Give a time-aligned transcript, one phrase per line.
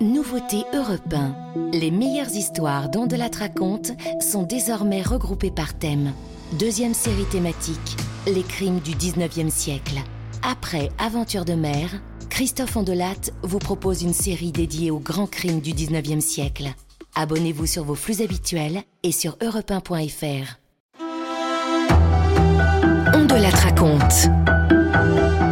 [0.00, 1.72] Nouveauté Europe 1.
[1.72, 3.92] Les meilleures histoires dont de la raconte
[4.22, 6.14] sont désormais regroupées par thème.
[6.58, 9.98] Deuxième série thématique, les crimes du 19e siècle.
[10.42, 11.90] Après Aventure de mer,
[12.30, 16.72] Christophe Ondelat vous propose une série dédiée aux grands crimes du 19e siècle.
[17.14, 20.56] Abonnez-vous sur vos flux habituels et sur europe1.fr.
[23.14, 24.30] Ondelat raconte.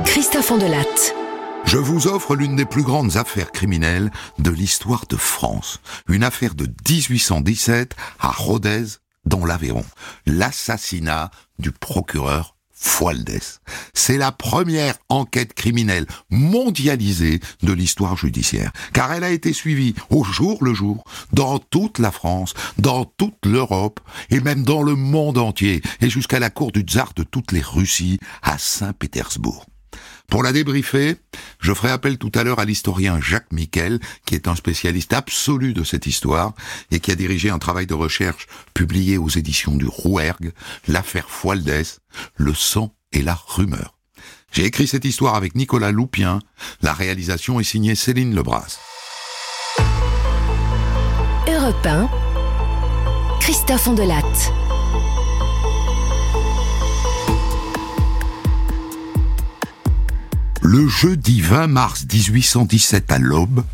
[0.06, 1.27] Christophe Ondelat.
[1.68, 5.80] Je vous offre l'une des plus grandes affaires criminelles de l'histoire de France.
[6.08, 8.84] Une affaire de 1817 à Rodez,
[9.26, 9.84] dans l'Aveyron.
[10.24, 13.60] L'assassinat du procureur Fualdès.
[13.92, 20.24] C'est la première enquête criminelle mondialisée de l'histoire judiciaire, car elle a été suivie au
[20.24, 25.36] jour le jour dans toute la France, dans toute l'Europe et même dans le monde
[25.36, 29.66] entier, et jusqu'à la cour du tsar de toutes les Russies à Saint-Pétersbourg.
[30.28, 31.16] Pour la débriefer,
[31.58, 35.72] je ferai appel tout à l'heure à l'historien Jacques Miquel, qui est un spécialiste absolu
[35.72, 36.52] de cette histoire
[36.90, 40.52] et qui a dirigé un travail de recherche publié aux éditions du Rouergue,
[40.86, 42.00] l'affaire Fualdès,
[42.36, 43.96] le sang et la rumeur.
[44.52, 46.40] J'ai écrit cette histoire avec Nicolas Loupien.
[46.82, 48.78] La réalisation est signée Céline Lebras.
[51.48, 52.08] Europe 1.
[53.40, 54.52] Christophe Ondelatte.
[60.70, 63.64] Le jeudi 20 mars 1817 à l'aube,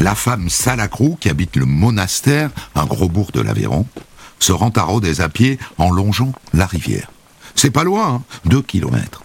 [0.00, 3.86] la femme Salacrou, qui habite le monastère, un gros bourg de l'Aveyron,
[4.40, 7.12] se rend à Rodez à pied en longeant la rivière.
[7.54, 9.22] C'est pas loin, hein, deux kilomètres.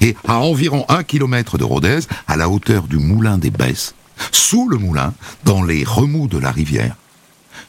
[0.00, 3.94] Et à environ un kilomètre de Rodez, à la hauteur du moulin des Besses,
[4.32, 6.96] sous le moulin, dans les remous de la rivière,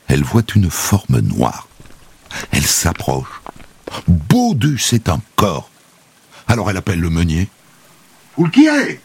[0.07, 1.67] elle voit une forme noire.
[2.49, 3.41] Elle s'approche.
[4.07, 5.69] Baudu, c'est un corps.
[6.47, 7.47] Alors elle appelle le meunier.
[8.37, 8.99] Foulquier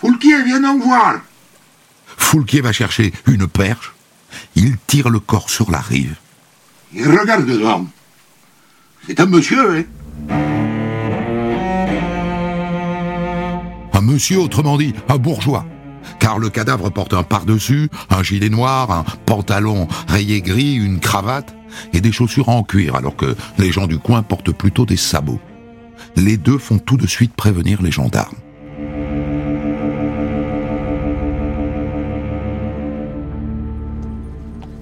[0.00, 1.20] Foulquier, viens en voir
[2.16, 3.92] Foulquier va chercher une perche.
[4.54, 6.16] Il tire le corps sur la rive.
[6.94, 7.86] Il regarde dedans.
[9.06, 9.84] C'est un monsieur, hein
[13.92, 15.66] Un monsieur, autrement dit, un bourgeois.
[16.18, 21.54] Car le cadavre porte un pardessus, un gilet noir, un pantalon rayé gris, une cravate
[21.92, 25.40] et des chaussures en cuir, alors que les gens du coin portent plutôt des sabots.
[26.16, 28.36] Les deux font tout de suite prévenir les gendarmes.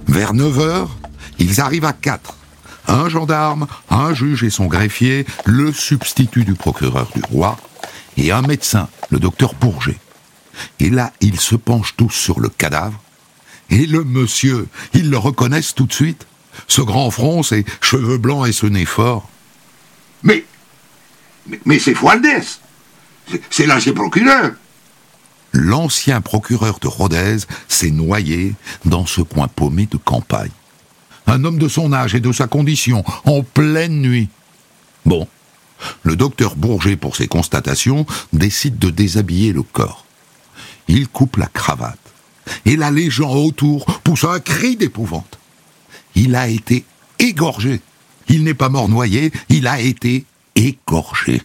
[0.06, 0.96] Vers 9 heures,
[1.38, 2.36] ils arrivent à 4.
[2.86, 7.58] Un gendarme, un juge et son greffier, le substitut du procureur du roi,
[8.16, 9.98] et un médecin, le docteur Bourget.
[10.78, 13.00] Et là, ils se penchent tous sur le cadavre.
[13.70, 16.26] Et le monsieur, ils le reconnaissent tout de suite.
[16.68, 19.28] Ce grand front, ses cheveux blancs et ce nez fort.
[20.22, 20.44] Mais,
[21.64, 22.60] mais, c'est Fualdès
[23.50, 24.52] C'est- l'ancien procureur
[25.52, 27.36] L'ancien procureur de Rodez
[27.68, 30.50] s'est noyé dans ce coin paumé de campagne.
[31.28, 34.28] Un homme de son âge et de sa condition, en pleine nuit.
[35.06, 35.28] Bon,
[36.02, 40.04] le docteur Bourget, pour ses constatations, décide de déshabiller le corps.
[40.88, 41.98] Il coupe la cravate.
[42.66, 45.38] Et là, les autour poussent un cri d'épouvante.
[46.14, 46.84] Il a été
[47.18, 47.80] égorgé.
[48.28, 50.24] Il n'est pas mort noyé, il a été
[50.64, 51.42] égorgé.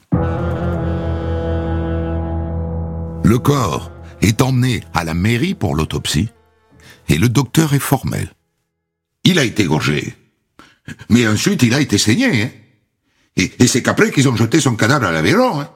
[3.23, 3.91] Le corps
[4.21, 6.29] est emmené à la mairie pour l'autopsie
[7.09, 8.33] et le docteur est formel.
[9.23, 10.15] Il a été gorgé.
[11.09, 12.51] Mais ensuite, il a été saigné, hein
[13.35, 15.69] Et, c'est qu'après qu'ils ont jeté son cadavre à l'Aveyron, hein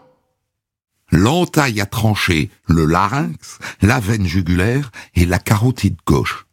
[1.12, 6.48] L'entaille a tranché le larynx, la veine jugulaire et la carotide gauche.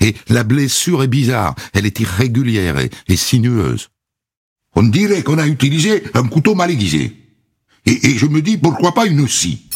[0.00, 3.91] Et la blessure est bizarre, elle est irrégulière et sinueuse.
[4.74, 7.16] On dirait qu'on a utilisé un couteau mal aiguisé.
[7.84, 9.68] Et, je me dis, pourquoi pas une scie?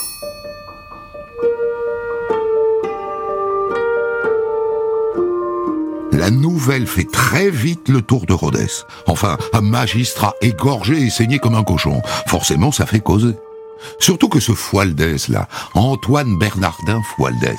[6.13, 8.85] La nouvelle fait très vite le tour de Rodez.
[9.07, 12.01] Enfin, un magistrat égorgé et saigné comme un cochon.
[12.27, 13.35] Forcément, ça fait causer.
[13.99, 17.59] Surtout que ce Fualdès, là, Antoine Bernardin Fualdès,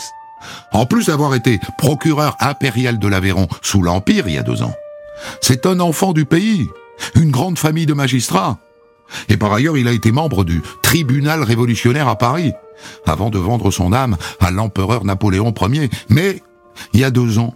[0.72, 4.74] en plus d'avoir été procureur impérial de l'Aveyron sous l'Empire il y a deux ans,
[5.42, 6.68] c'est un enfant du pays,
[7.16, 8.60] une grande famille de magistrats.
[9.30, 12.52] Et par ailleurs, il a été membre du tribunal révolutionnaire à Paris,
[13.06, 15.90] avant de vendre son âme à l'empereur Napoléon Ier.
[16.10, 16.42] Mais,
[16.94, 17.56] il y a deux ans,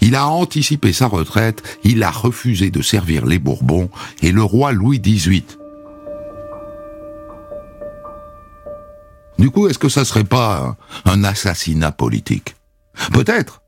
[0.00, 3.90] il a anticipé sa retraite, il a refusé de servir les Bourbons
[4.22, 5.44] et le roi Louis XVIII.
[9.38, 12.56] Du coup, est-ce que ça serait pas un, assassinat politique?
[13.12, 13.62] Peut-être.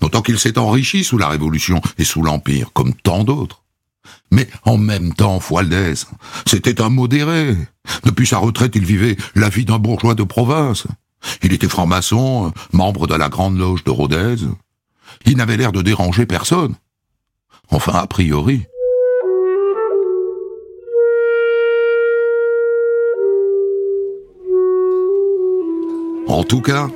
[0.00, 3.61] D'autant qu'il s'est enrichi sous la Révolution et sous l'Empire, comme tant d'autres.
[4.30, 6.06] Mais en même temps, Fualdès,
[6.46, 7.56] c'était un modéré.
[8.04, 10.86] Depuis sa retraite, il vivait la vie d'un bourgeois de province.
[11.42, 14.36] Il était franc-maçon, membre de la Grande Loge de Rodez.
[15.26, 16.74] Il n'avait l'air de déranger personne.
[17.70, 18.62] Enfin, a priori.
[26.26, 26.88] En tout cas,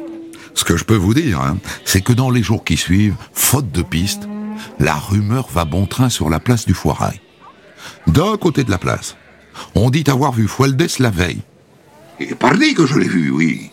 [0.55, 3.71] ce que je peux vous dire, hein, c'est que dans les jours qui suivent, faute
[3.71, 4.27] de piste,
[4.79, 7.21] la rumeur va bon train sur la place du Foirail.
[8.07, 9.17] D'un côté de la place,
[9.75, 11.43] on dit avoir vu Fualdès la veille.
[12.21, 13.71] Et pardi que je l'ai vu, oui.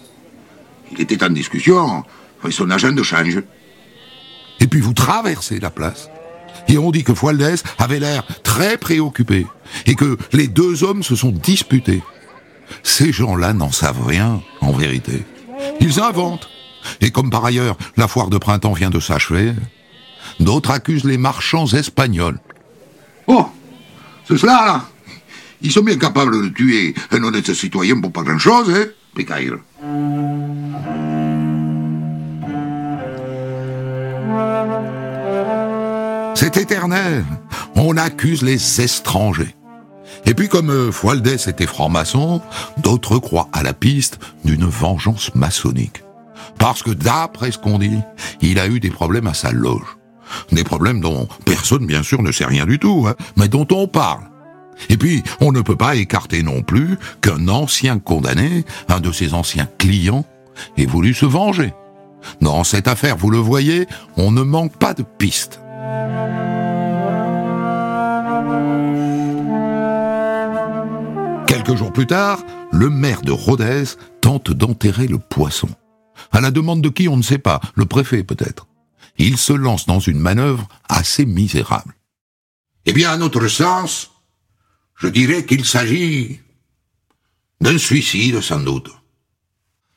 [0.92, 2.04] Il était en discussion
[2.42, 3.42] avec son agent de change.
[4.60, 6.10] Et puis vous traversez la place.
[6.68, 9.48] Et on dit que Fualdès avait l'air très préoccupé.
[9.86, 12.04] Et que les deux hommes se sont disputés.
[12.84, 15.26] Ces gens-là n'en savent rien, en vérité.
[15.80, 16.50] Ils inventent.
[17.02, 19.54] Et comme par ailleurs, la foire de printemps vient de s'achever,
[20.40, 22.40] d'autres accusent les marchands espagnols.
[23.28, 23.48] Oh,
[24.28, 24.86] c'est cela, là.
[25.62, 28.86] Ils sont bien capables de tuer un honnête citoyen pour pas grand-chose, hein,
[29.16, 29.60] Pécaïre.
[36.36, 37.24] C'est éternel.
[37.76, 39.56] On accuse les étrangers.
[40.26, 42.42] Et puis comme euh, Fualdès était franc-maçon,
[42.78, 46.04] d'autres croient à la piste d'une vengeance maçonnique.
[46.60, 48.00] Parce que d'après ce qu'on dit,
[48.42, 49.98] il a eu des problèmes à sa loge.
[50.52, 53.88] Des problèmes dont personne bien sûr ne sait rien du tout, hein, mais dont on
[53.88, 54.22] parle.
[54.90, 59.34] Et puis, on ne peut pas écarter non plus qu'un ancien condamné, un de ses
[59.34, 60.26] anciens clients,
[60.78, 61.74] ait voulu se venger.
[62.42, 63.88] Dans cette affaire, vous le voyez,
[64.18, 65.60] on ne manque pas de pistes.
[71.48, 72.40] Quelques jours plus tard,
[72.72, 73.84] le maire de Rodez
[74.22, 75.70] tente d'enterrer le poisson.
[76.32, 78.68] À la demande de qui on ne sait pas, le préfet peut-être.
[79.18, 81.96] Il se lance dans une manœuvre assez misérable.
[82.86, 84.12] Eh bien, à notre sens,
[84.96, 86.40] je dirais qu'il s'agit
[87.62, 88.90] d'un suicide, sans doute.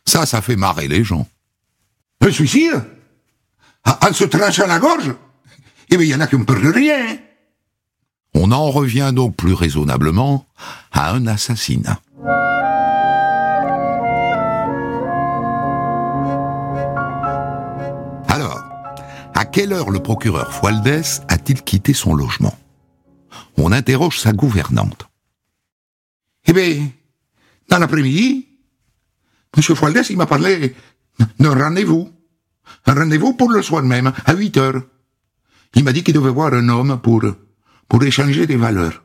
[0.05, 1.29] Ça, ça fait marrer les gens.
[2.21, 2.85] Un suicide?
[3.85, 5.15] En se tranchant la gorge?
[5.91, 7.19] Eh bien, il y en a qui ne peur de rien.
[8.35, 10.47] On en revient donc plus raisonnablement
[10.93, 12.01] à un assassinat.
[19.57, 22.55] Quelle heure le procureur Fualdès a-t-il quitté son logement?
[23.57, 25.09] On interroge sa gouvernante.
[26.45, 26.87] Eh bien,
[27.71, 28.47] dans l'après-midi,
[29.57, 29.63] M.
[29.63, 30.77] Fualdès, il m'a parlé
[31.39, 32.13] d'un rendez-vous.
[32.85, 34.83] Un rendez-vous pour le soir même, à 8 heures.
[35.75, 37.25] Il m'a dit qu'il devait voir un homme pour,
[37.89, 39.05] pour échanger des valeurs.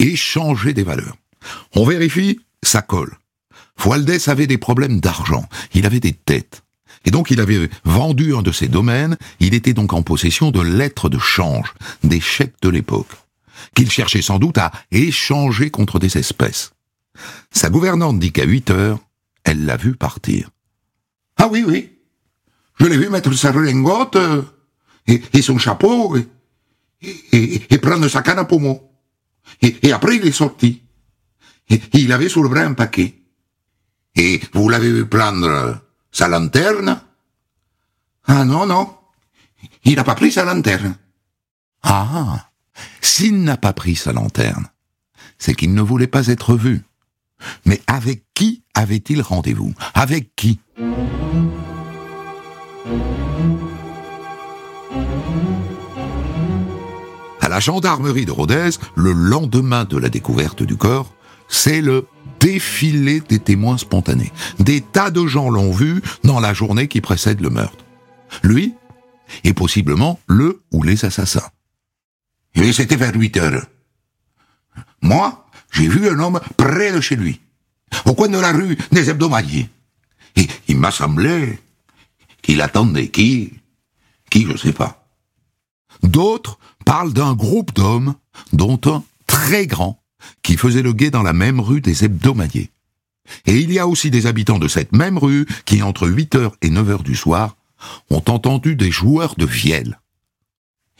[0.00, 1.16] Échanger des valeurs.
[1.76, 3.16] On vérifie, ça colle.
[3.76, 5.48] Fualdès avait des problèmes d'argent.
[5.74, 6.64] Il avait des têtes.
[7.04, 10.60] Et donc il avait vendu un de ses domaines, il était donc en possession de
[10.60, 11.74] lettres de change,
[12.04, 13.10] des chèques de l'époque,
[13.74, 16.72] qu'il cherchait sans doute à échanger contre des espèces.
[17.50, 18.98] Sa gouvernante dit qu'à 8 heures,
[19.44, 20.50] elle l'a vu partir.
[21.36, 21.90] Ah oui, oui.
[22.78, 24.42] Je l'ai vu mettre sa redingote euh,
[25.06, 28.82] et, son chapeau et, prendre sa canne à pommeau.
[29.62, 30.82] Et, après, il est sorti.
[31.92, 33.14] Il avait sous le bras un paquet.
[34.14, 35.80] Et vous l'avez vu prendre
[36.18, 37.00] sa lanterne
[38.26, 38.92] Ah non, non.
[39.84, 40.96] Il n'a pas pris sa lanterne.
[41.84, 42.50] Ah,
[43.00, 44.66] s'il n'a pas pris sa lanterne,
[45.38, 46.82] c'est qu'il ne voulait pas être vu.
[47.66, 49.72] Mais avec qui avait-il rendez-vous?
[49.94, 50.58] Avec qui?
[57.40, 61.14] À la gendarmerie de Rodez, le lendemain de la découverte du corps,
[61.48, 62.06] c'est le
[62.40, 64.32] défilé des témoins spontanés.
[64.58, 67.84] Des tas de gens l'ont vu dans la journée qui précède le meurtre.
[68.42, 68.74] Lui
[69.44, 71.48] et possiblement le ou les assassins.
[72.54, 73.66] Et c'était vers 8 heures.
[75.02, 77.40] Moi, j'ai vu un homme près de chez lui,
[78.06, 79.68] au coin de la rue des hebdomadiers.
[80.36, 81.58] Et il m'a semblé
[82.42, 83.52] qu'il attendait qui
[84.30, 85.06] Qui, je sais pas.
[86.02, 88.14] D'autres parlent d'un groupe d'hommes,
[88.52, 90.02] dont un très grand,
[90.42, 92.70] qui faisait le guet dans la même rue des hebdomadiers.
[93.46, 96.70] Et il y a aussi des habitants de cette même rue qui, entre 8h et
[96.70, 97.56] 9h du soir,
[98.10, 100.00] ont entendu des joueurs de vielle.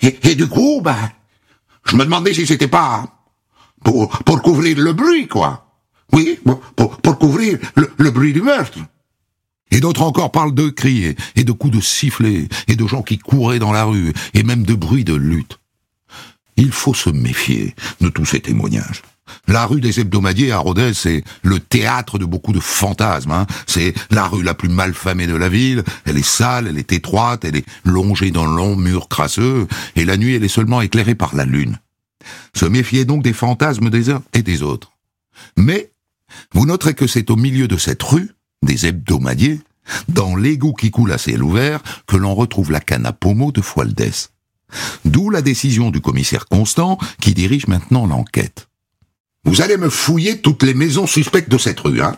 [0.02, 1.10] Et, et du coup, ben,
[1.86, 3.24] je me demandais si c'était pas
[3.82, 5.64] pour, pour couvrir le bruit, quoi.
[6.12, 6.38] Oui,
[6.76, 8.78] pour, pour couvrir le, le bruit du meurtre.
[9.70, 13.18] Et d'autres encore parlent de cris et de coups de sifflet et de gens qui
[13.18, 15.58] couraient dans la rue et même de bruits de lutte.
[16.58, 19.02] Il faut se méfier de tous ces témoignages.
[19.46, 23.30] La rue des hebdomadiers à Rodez, c'est le théâtre de beaucoup de fantasmes.
[23.30, 23.46] Hein.
[23.66, 25.84] C'est la rue la plus malfamée de la ville.
[26.04, 30.16] Elle est sale, elle est étroite, elle est longée d'un long mur crasseux, et la
[30.16, 31.78] nuit, elle est seulement éclairée par la lune.
[32.54, 34.92] Se méfier donc des fantasmes des uns et des autres.
[35.56, 35.92] Mais,
[36.52, 39.60] vous noterez que c'est au milieu de cette rue des hebdomadiers,
[40.08, 43.62] dans l'égout qui coule à ciel ouvert, que l'on retrouve la canne à pommeau de
[43.62, 44.30] Fualdès.
[45.04, 48.68] D'où la décision du commissaire Constant qui dirige maintenant l'enquête.
[49.44, 52.16] Vous allez me fouiller toutes les maisons suspectes de cette rue, hein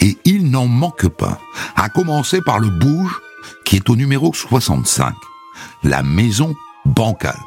[0.00, 1.38] Et il n'en manque pas,
[1.76, 3.20] à commencer par le bouge
[3.64, 5.14] qui est au numéro 65,
[5.84, 6.54] la maison
[6.84, 7.38] bancale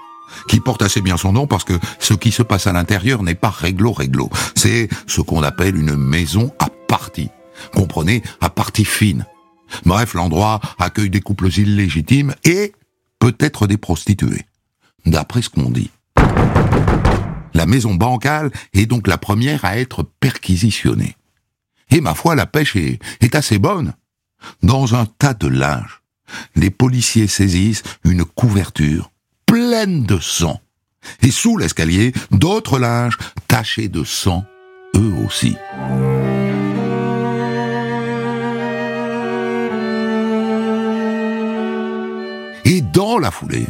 [0.48, 3.36] qui porte assez bien son nom parce que ce qui se passe à l'intérieur n'est
[3.36, 4.30] pas réglo-réglo.
[4.56, 7.30] C'est ce qu'on appelle une maison à partie.
[7.74, 9.26] Comprenez, à partie fine.
[9.86, 12.74] Bref, l'endroit accueille des couples illégitimes et
[13.20, 14.46] peut-être des prostituées.
[15.06, 15.92] D'après ce qu'on dit.
[17.54, 21.16] La maison bancale est donc la première à être perquisitionnée.
[21.90, 23.00] Et ma foi, la pêche est,
[23.34, 23.94] assez bonne.
[24.62, 26.02] Dans un tas de linge,
[26.56, 29.12] les policiers saisissent une couverture
[29.46, 30.60] pleine de sang.
[31.22, 33.18] Et sous l'escalier, d'autres linges
[33.48, 34.44] tachés de sang,
[34.96, 35.56] eux aussi.
[43.20, 43.66] La foulée,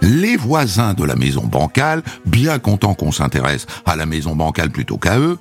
[0.00, 4.98] les voisins de la maison bancale, bien contents qu'on s'intéresse à la maison bancale plutôt
[4.98, 5.38] qu'à eux,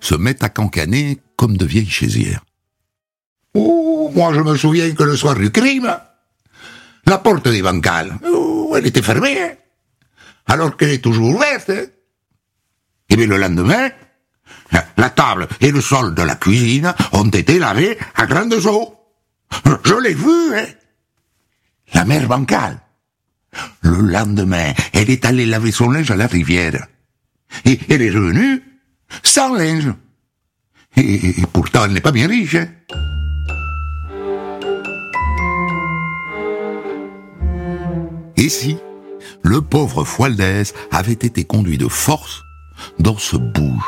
[0.00, 2.44] se mettent à cancaner comme de vieilles chaisières.
[3.54, 5.94] Oh, moi je me souviens que le soir du crime,
[7.06, 8.18] la porte des bancales,
[8.76, 9.56] elle était fermée,
[10.46, 11.70] alors qu'elle est toujours ouverte.
[13.10, 13.88] Et bien le lendemain,
[14.96, 18.94] la table et le sol de la cuisine ont été lavés à grandes eaux.
[19.84, 20.66] Je l'ai vu, hein
[21.94, 22.78] la mère bancale.
[23.80, 26.86] Le lendemain, elle est allée laver son linge à la rivière.
[27.64, 28.62] Et elle est revenue
[29.22, 29.92] sans linge.
[30.96, 32.56] Et, pourtant, elle n'est pas bien riche.
[32.56, 32.68] Hein.
[38.36, 38.76] Et si
[39.42, 42.42] le pauvre Fualdès avait été conduit de force
[42.98, 43.84] dans ce bouge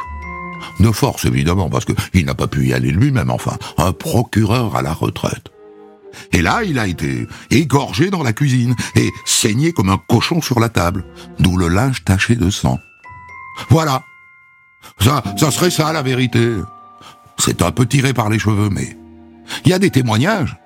[0.81, 4.83] De force, évidemment, parce qu'il n'a pas pu y aller lui-même, enfin, un procureur à
[4.83, 5.51] la retraite.
[6.33, 10.61] Et là, il a été égorgé dans la cuisine et saigné comme un cochon sur
[10.61, 11.05] la table,
[11.39, 12.79] d'où le linge taché de sang.
[13.69, 14.03] Voilà.
[15.01, 16.57] Ça, ça serait ça la vérité.
[17.39, 18.97] C'est un peu tiré par les cheveux, mais
[19.65, 20.57] il y a des témoignages.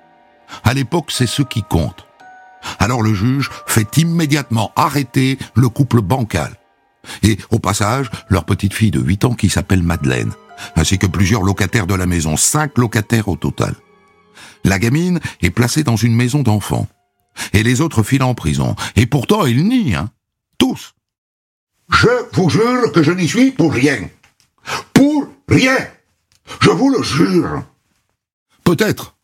[0.63, 2.05] À l'époque, c'est ce qui compte.
[2.79, 6.55] Alors le juge fait immédiatement arrêter le couple bancal.
[7.23, 10.31] Et au passage, leur petite fille de 8 ans qui s'appelle Madeleine,
[10.75, 13.75] ainsi que plusieurs locataires de la maison, cinq locataires au total.
[14.65, 16.87] La gamine est placée dans une maison d'enfants.
[17.53, 18.75] Et les autres filent en prison.
[18.95, 20.11] Et pourtant, ils nient, hein.
[20.57, 20.95] Tous.
[21.91, 24.09] Je vous jure que je n'y suis pour rien.
[24.91, 25.77] Pour rien.
[26.61, 27.63] Je vous le jure.
[28.63, 29.15] Peut-être.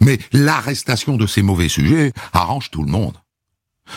[0.00, 3.16] Mais l'arrestation de ces mauvais sujets arrange tout le monde.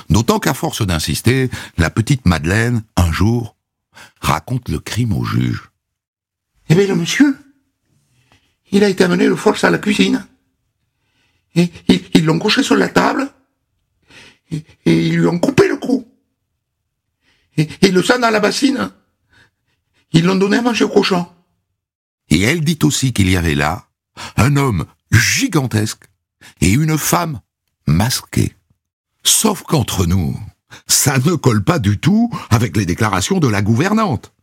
[0.10, 3.58] D'autant qu'à force d'insister, la petite Madeleine, un jour,
[4.22, 5.70] raconte le crime au juge.
[6.70, 7.38] Eh bien, le monsieur,
[8.72, 10.26] il a été amené de force à la cuisine.
[11.58, 11.72] Et
[12.14, 13.30] ils l'ont couché sur la table.
[14.52, 16.08] Et, ils lui ont coupé le cou.
[17.58, 18.92] Et, et le sang dans la bassine.
[20.14, 21.28] Ils l'ont donné à manger au cochon.
[22.30, 23.88] Et elle dit aussi qu'il y avait là
[24.36, 26.06] un homme gigantesque
[26.62, 27.42] et une femme
[27.88, 28.54] masquée.
[29.24, 30.38] Sauf qu'entre nous,
[30.88, 34.34] ça ne colle pas du tout avec les déclarations de la gouvernante.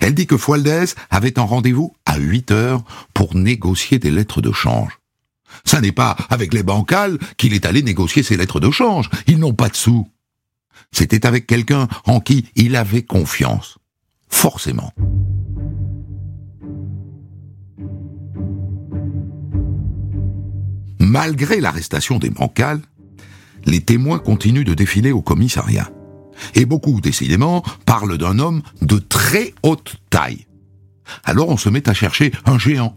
[0.00, 4.52] Elle dit que Fualdès avait un rendez-vous à 8 heures pour négocier des lettres de
[4.52, 4.98] change.
[5.64, 9.10] Ça n'est pas avec les bancales qu'il est allé négocier ses lettres de change.
[9.26, 10.08] Ils n'ont pas de sous.
[10.92, 13.78] C'était avec quelqu'un en qui il avait confiance.
[14.28, 14.92] Forcément.
[20.98, 22.80] Malgré l'arrestation des bancales,
[23.64, 25.90] les témoins continuent de défiler au commissariat.
[26.54, 30.46] Et beaucoup, décidément, parlent d'un homme de très haute taille.
[31.24, 32.96] Alors on se met à chercher un géant.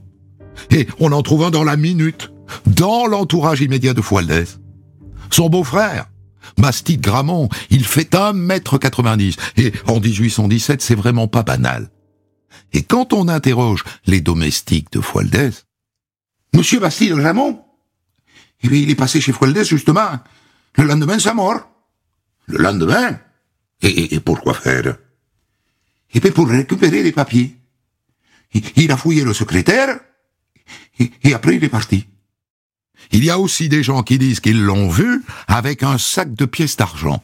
[0.72, 2.32] Et on en trouve un dans la minute
[2.66, 4.60] dans l'entourage immédiat de Fualdès.
[5.30, 6.08] Son beau-frère,
[6.58, 11.90] Bastide Gramont, il fait 1m90, et en 1817, c'est vraiment pas banal.
[12.74, 15.66] Et quand on interroge les domestiques de Fualdès,
[16.54, 17.66] Monsieur Bastide Gramont
[18.64, 20.20] Eh il est passé chez Fualdès, justement,
[20.78, 21.68] le lendemain de sa mort.
[22.48, 23.20] Le lendemain?
[23.82, 24.98] Et, pourquoi faire?
[26.14, 27.58] Eh bien, pour récupérer les papiers.
[28.54, 30.00] Il, a fouillé le secrétaire,
[31.00, 32.08] et après il est parti.
[33.12, 36.46] Il y a aussi des gens qui disent qu'ils l'ont vu avec un sac de
[36.46, 37.24] pièces d'argent.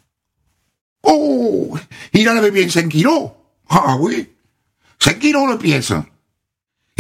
[1.04, 1.78] Oh
[2.14, 3.32] Il en avait bien cinq kilos
[3.70, 4.30] Ah oui
[5.00, 5.94] Cinq kilos de pièces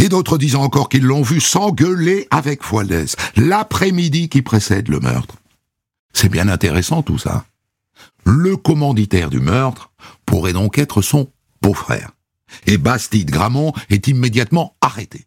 [0.01, 5.35] et d'autres disent encore qu'ils l'ont vu s'engueuler avec Fualdès l'après-midi qui précède le meurtre.
[6.11, 7.45] C'est bien intéressant tout ça.
[8.25, 9.91] Le commanditaire du meurtre
[10.25, 12.11] pourrait donc être son beau-frère.
[12.65, 15.25] Et Bastide Gramont est immédiatement arrêté.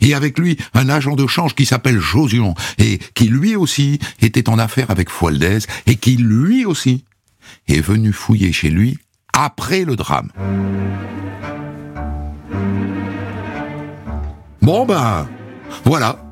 [0.00, 4.48] Et avec lui, un agent de change qui s'appelle Josion, et qui lui aussi était
[4.48, 7.04] en affaire avec Fualdès, et qui lui aussi
[7.68, 8.98] est venu fouiller chez lui
[9.32, 10.30] après le drame.
[14.62, 15.28] Bon ben,
[15.84, 16.24] voilà.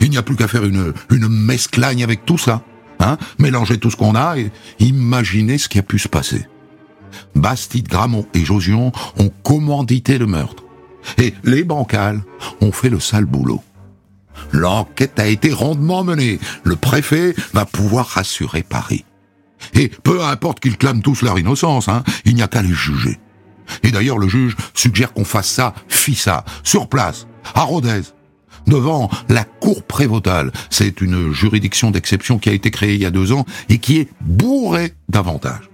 [0.00, 2.62] Il n'y a plus qu'à faire une, une mesclagne avec tout ça.
[3.00, 6.46] Hein Mélanger tout ce qu'on a et imaginer ce qui a pu se passer.
[7.34, 10.64] Bastide, Gramont et Josion ont commandité le meurtre.
[11.18, 12.22] Et les bancales
[12.60, 13.62] ont fait le sale boulot.
[14.52, 16.38] L'enquête a été rondement menée.
[16.64, 19.04] Le préfet va pouvoir rassurer Paris.
[19.74, 23.18] Et peu importe qu'ils clament tous leur innocence, hein, il n'y a qu'à les juger.
[23.82, 28.02] Et d'ailleurs, le juge suggère qu'on fasse ça, fit ça, sur place, à Rodez,
[28.66, 30.52] devant la cour prévotale.
[30.70, 33.98] C'est une juridiction d'exception qui a été créée il y a deux ans et qui
[33.98, 35.70] est bourrée d'avantages.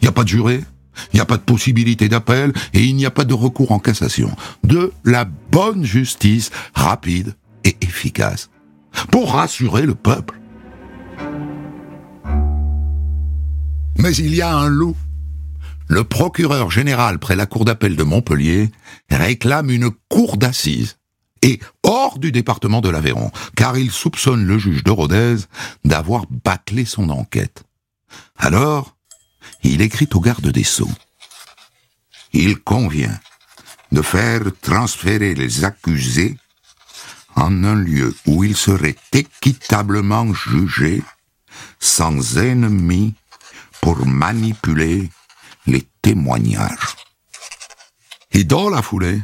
[0.00, 0.62] Il n'y a pas de juré,
[1.12, 3.78] il n'y a pas de possibilité d'appel et il n'y a pas de recours en
[3.78, 4.30] cassation.
[4.64, 8.50] De la bonne justice rapide et efficace
[9.10, 10.40] pour rassurer le peuple.
[13.98, 14.96] Mais il y a un loup.
[15.88, 18.70] Le procureur général près la cour d'appel de Montpellier
[19.10, 20.98] réclame une cour d'assises
[21.42, 25.36] et hors du département de l'Aveyron, car il soupçonne le juge de Rodez
[25.84, 27.64] d'avoir bâclé son enquête.
[28.36, 28.97] Alors,
[29.62, 30.90] il écrit au garde des Sceaux.
[32.32, 33.18] Il convient
[33.92, 36.36] de faire transférer les accusés
[37.34, 41.02] en un lieu où ils seraient équitablement jugés,
[41.78, 43.14] sans ennemis,
[43.80, 45.08] pour manipuler
[45.66, 46.96] les témoignages.
[48.32, 49.22] Et dans la foulée,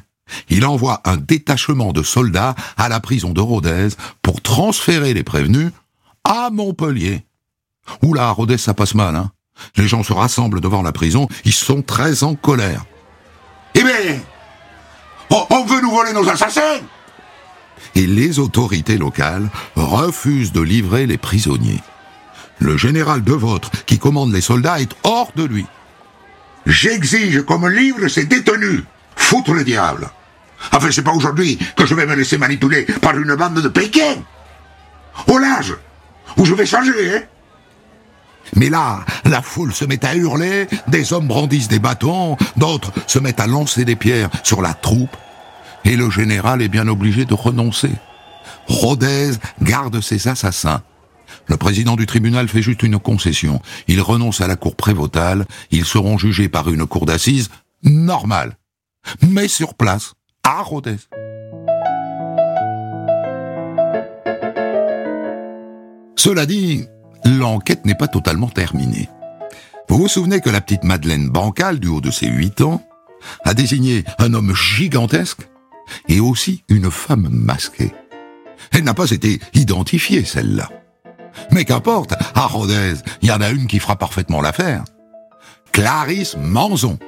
[0.48, 3.88] il envoie un détachement de soldats à la prison de Rodez
[4.22, 5.72] pour transférer les prévenus
[6.24, 7.26] à Montpellier.
[8.02, 9.32] Oula, Rodez, ça passe mal, hein
[9.76, 12.84] les gens se rassemblent devant la prison, ils sont très en colère.
[13.74, 14.20] Eh bien,
[15.30, 16.80] on, veut nous voler nos assassins
[17.94, 21.80] Et les autorités locales refusent de livrer les prisonniers.
[22.60, 25.66] Le général de Vôtre, qui commande les soldats, est hors de lui.
[26.66, 28.84] J'exige comme livre ces détenus.
[29.16, 30.08] Foutre le diable.
[30.72, 34.22] Enfin, c'est pas aujourd'hui que je vais me laisser manipuler par une bande de Pékin.
[35.26, 35.76] Au large,
[36.36, 37.22] où je vais changer, hein
[38.56, 43.18] mais là, la foule se met à hurler, des hommes brandissent des bâtons, d'autres se
[43.18, 45.16] mettent à lancer des pierres sur la troupe,
[45.84, 47.90] et le général est bien obligé de renoncer.
[48.66, 50.82] Rodez garde ses assassins.
[51.46, 53.60] Le président du tribunal fait juste une concession.
[53.88, 57.50] Il renonce à la cour prévotale, ils seront jugés par une cour d'assises
[57.82, 58.56] normale,
[59.20, 60.96] mais sur place, à Rodez.
[66.16, 66.86] Cela dit,
[67.24, 69.08] l'enquête n'est pas totalement terminée.
[69.88, 72.82] Vous vous souvenez que la petite Madeleine Bancal, du haut de ses huit ans,
[73.44, 75.48] a désigné un homme gigantesque
[76.08, 77.92] et aussi une femme masquée.
[78.72, 80.70] Elle n'a pas été identifiée, celle-là.
[81.50, 84.84] Mais qu'importe, à Rodez, il y en a une qui fera parfaitement l'affaire.
[85.72, 86.98] Clarisse Manzon.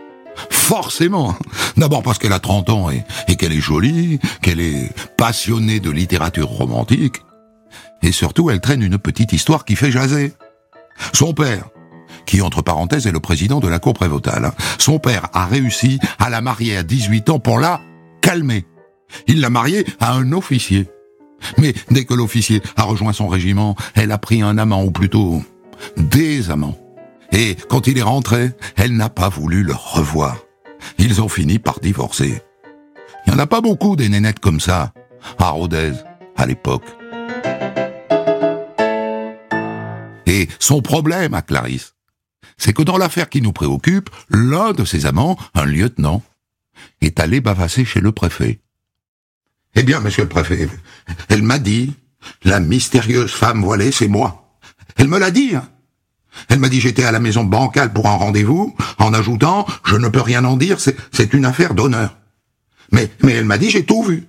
[0.50, 1.34] Forcément.
[1.76, 6.48] D'abord parce qu'elle a 30 ans et qu'elle est jolie, qu'elle est passionnée de littérature
[6.48, 7.22] romantique,
[8.02, 10.32] et surtout, elle traîne une petite histoire qui fait jaser.
[11.12, 11.68] Son père,
[12.26, 16.30] qui entre parenthèses est le président de la cour prévotale, son père a réussi à
[16.30, 17.80] la marier à 18 ans pour la
[18.20, 18.64] calmer.
[19.26, 20.88] Il l'a mariée à un officier.
[21.58, 25.42] Mais dès que l'officier a rejoint son régiment, elle a pris un amant, ou plutôt
[25.96, 26.78] des amants.
[27.32, 30.38] Et quand il est rentré, elle n'a pas voulu le revoir.
[30.98, 32.42] Ils ont fini par divorcer.
[33.26, 34.92] Il n'y en a pas beaucoup des nénettes comme ça,
[35.38, 35.92] à Rodez,
[36.36, 36.84] à l'époque.
[40.26, 41.94] Et son problème à Clarisse,
[42.58, 46.22] c'est que dans l'affaire qui nous préoccupe, l'un de ses amants, un lieutenant,
[47.00, 48.60] est allé bavasser chez le préfet.
[49.74, 50.68] Eh bien, monsieur le préfet,
[51.28, 51.94] elle m'a dit,
[52.44, 54.58] la mystérieuse femme voilée, c'est moi.
[54.96, 55.54] Elle me l'a dit.
[55.54, 55.68] Hein.
[56.48, 60.08] Elle m'a dit j'étais à la maison bancale pour un rendez-vous, en ajoutant, je ne
[60.08, 62.16] peux rien en dire, c'est une affaire d'honneur.
[62.92, 64.26] Mais, mais elle m'a dit j'ai tout vu.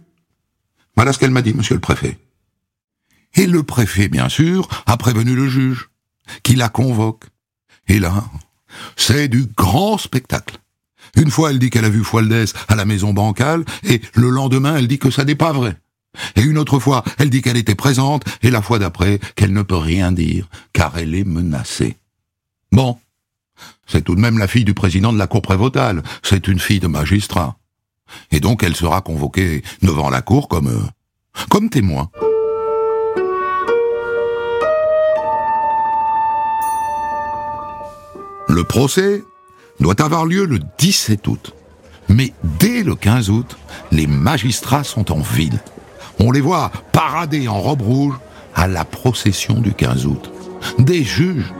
[0.96, 2.18] Voilà ce qu'elle m'a dit, monsieur le préfet.
[3.38, 5.90] Et le préfet, bien sûr, a prévenu le juge,
[6.44, 7.26] qui la convoque.
[7.88, 8.26] Et là,
[8.96, 10.58] c'est du grand spectacle.
[11.16, 14.76] Une fois, elle dit qu'elle a vu Fualdès à la maison bancale, et le lendemain,
[14.76, 15.78] elle dit que ça n'est pas vrai.
[16.36, 19.62] Et une autre fois, elle dit qu'elle était présente, et la fois d'après, qu'elle ne
[19.62, 21.98] peut rien dire, car elle est menacée.
[22.72, 22.98] Bon.
[23.88, 26.04] C'est tout de même la fille du président de la cour prévotale.
[26.22, 27.58] C'est une fille de magistrat.
[28.32, 32.10] Et donc, elle sera convoquée devant la cour comme, euh, comme témoin.
[38.48, 39.24] Le procès
[39.80, 41.54] doit avoir lieu le 17 août.
[42.10, 43.58] Mais dès le 15 août,
[43.92, 45.60] les magistrats sont en ville.
[46.20, 48.16] On les voit parader en robe rouge
[48.56, 50.32] à la procession du 15 août.
[50.80, 51.54] Des juges.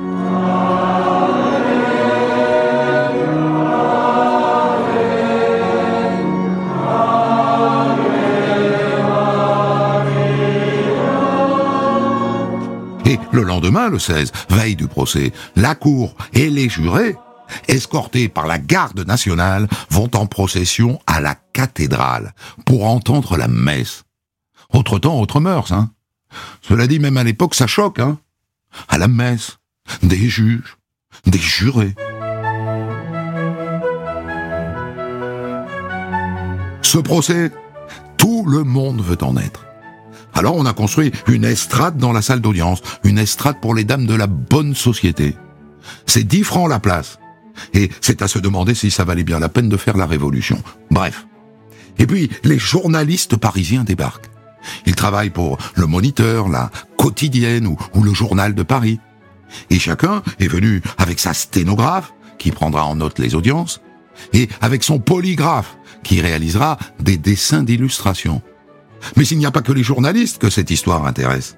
[13.08, 17.16] Et le lendemain, le 16, veille du procès, la cour et les jurés
[17.70, 22.34] escortés par la garde nationale, vont en procession à la cathédrale
[22.66, 24.04] pour entendre la messe.
[24.74, 25.92] Autre temps, autre mœurs, hein.
[26.62, 28.20] Cela dit, même à l'époque, ça choque, hein.
[28.90, 29.60] À la messe,
[30.04, 30.76] des juges,
[31.26, 31.96] des jurés.
[36.82, 37.52] Ce procès,
[38.18, 39.67] tout le monde veut en être.
[40.38, 44.06] Alors on a construit une estrade dans la salle d'audience, une estrade pour les dames
[44.06, 45.36] de la bonne société.
[46.06, 47.18] C'est 10 francs la place.
[47.74, 50.62] Et c'est à se demander si ça valait bien la peine de faire la révolution.
[50.92, 51.26] Bref.
[51.98, 54.30] Et puis, les journalistes parisiens débarquent.
[54.86, 59.00] Ils travaillent pour le Moniteur, la Quotidienne ou, ou le Journal de Paris.
[59.72, 63.82] Et chacun est venu avec sa sténographe, qui prendra en note les audiences,
[64.34, 68.44] et avec son polygraphe, qui réalisera des dessins d'illustration.
[69.16, 71.58] Mais il n'y a pas que les journalistes que cette histoire intéresse.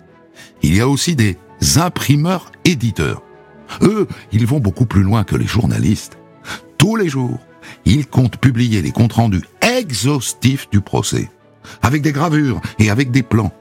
[0.62, 1.38] Il y a aussi des
[1.78, 3.22] imprimeurs éditeurs.
[3.82, 6.18] Eux, ils vont beaucoup plus loin que les journalistes.
[6.78, 7.40] Tous les jours,
[7.86, 11.30] ils comptent publier les comptes rendus exhaustifs du procès,
[11.82, 13.54] avec des gravures et avec des plans.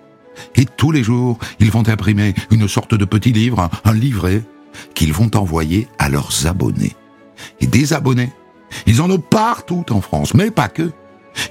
[0.55, 4.43] Et tous les jours, ils vont imprimer une sorte de petit livre, un, livret,
[4.95, 6.95] qu'ils vont envoyer à leurs abonnés.
[7.61, 8.33] Et des abonnés,
[8.87, 10.93] ils en ont partout en France, mais pas que.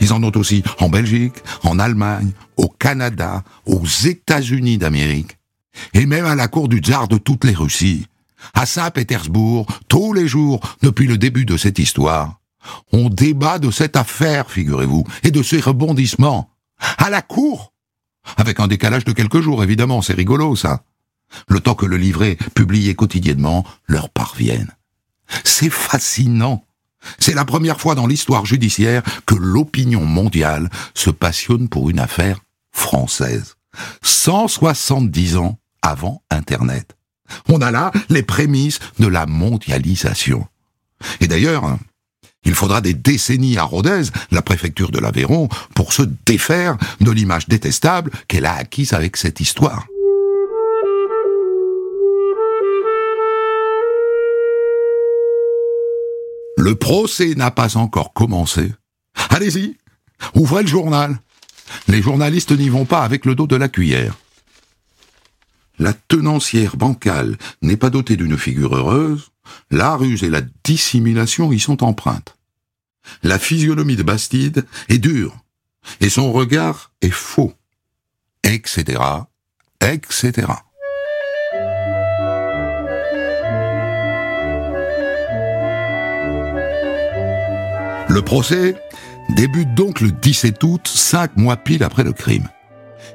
[0.02, 5.38] Ils en ont aussi en Belgique, en Allemagne, au Canada, aux États-Unis d'Amérique,
[5.93, 8.08] et même à la cour du tsar de toutes les Russies
[8.54, 12.39] à Saint-Pétersbourg, tous les jours, depuis le début de cette histoire.
[12.91, 16.50] On débat de cette affaire, figurez-vous, et de ses rebondissements.
[16.97, 17.73] À la cour
[18.36, 20.84] Avec un décalage de quelques jours, évidemment, c'est rigolo, ça.
[21.50, 24.71] Le temps que le livret, publié quotidiennement, leur parvienne.
[25.43, 26.63] C'est fascinant.
[27.20, 32.39] C'est la première fois dans l'histoire judiciaire que l'opinion mondiale se passionne pour une affaire
[32.72, 33.56] française.
[34.02, 36.96] 170 ans avant Internet.
[37.50, 40.48] On a là les prémices de la mondialisation.
[41.20, 41.78] Et d'ailleurs,
[42.43, 47.48] il faudra des décennies à Rodez, la préfecture de l'Aveyron, pour se défaire de l'image
[47.48, 49.86] détestable qu'elle a acquise avec cette histoire.
[56.68, 58.72] Le procès n'a pas encore commencé.
[59.30, 59.78] Allez-y,
[60.36, 61.20] ouvrez le journal.
[61.88, 64.16] Les journalistes n'y vont pas avec le dos de la cuillère
[65.80, 69.32] la tenancière bancale n'est pas dotée d'une figure heureuse,
[69.72, 72.36] la ruse et la dissimulation y sont empreintes.
[73.24, 75.38] La physionomie de Bastide est dure,
[76.02, 77.54] et son regard est faux,
[78.44, 79.00] etc.,
[79.82, 80.48] etc.
[88.10, 88.76] Le procès
[89.36, 92.48] débute donc le 17 août, cinq mois pile après le crime.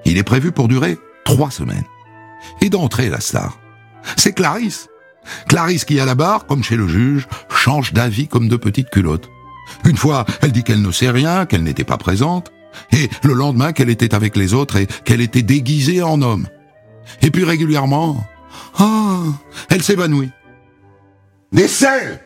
[0.04, 1.84] Il est prévu pour durer trois semaines
[2.60, 3.58] et d'entrer la star.
[4.16, 4.88] C'est Clarisse.
[5.48, 9.30] Clarisse qui, à la barre, comme chez le juge, change d'avis comme de petites culottes.
[9.84, 12.52] Une fois, elle dit qu'elle ne sait rien, qu'elle n'était pas présente,
[12.90, 16.48] et le lendemain qu'elle était avec les autres et qu'elle était déguisée en homme.
[17.22, 18.26] Et puis régulièrement,
[18.78, 19.22] ah,
[19.70, 20.30] elle s'évanouit.
[21.52, 22.20] Des selles